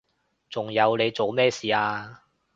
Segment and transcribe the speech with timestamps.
[0.49, 2.23] 仲有你做咩事啊？